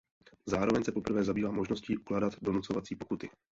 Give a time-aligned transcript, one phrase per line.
[0.45, 3.29] Zároveň se poprvé zabývá možností ukládat donucovací pokuty.